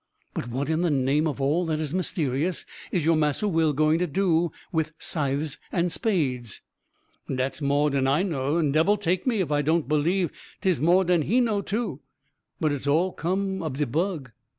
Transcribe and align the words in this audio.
"But 0.33 0.49
what, 0.49 0.67
in 0.67 0.81
the 0.81 0.89
name 0.89 1.27
of 1.27 1.39
all 1.39 1.63
that 1.67 1.79
is 1.79 1.93
mysterious, 1.93 2.65
is 2.91 3.05
your 3.05 3.15
'Massa 3.15 3.47
Will' 3.47 3.71
going 3.71 3.99
to 3.99 4.07
do 4.07 4.51
with 4.71 4.93
scythes 4.97 5.59
and 5.71 5.91
spades?" 5.91 6.61
"Dat's 7.31 7.61
more 7.61 7.91
dan 7.91 8.07
I 8.07 8.23
know, 8.23 8.57
and 8.57 8.73
debbil 8.73 8.97
take 8.97 9.27
me 9.27 9.41
if 9.41 9.51
I 9.51 9.61
don't 9.61 9.87
b'lieve 9.87 10.31
'tis 10.61 10.81
more 10.81 11.05
dan 11.05 11.21
he 11.21 11.39
know, 11.39 11.61
too. 11.61 11.99
But 12.59 12.71
it's 12.71 12.87
all 12.87 13.11
cum 13.11 13.61
ob 13.61 13.77
de 13.77 13.85
bug." 13.85 14.31